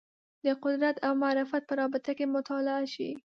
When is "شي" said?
2.93-3.09